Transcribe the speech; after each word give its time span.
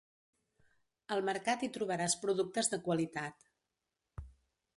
Al 1.15 1.21
mercat 1.27 1.67
hi 1.67 1.71
trobaràs 1.77 2.17
productes 2.25 2.73
de 2.73 2.81
qualitat. 2.89 3.49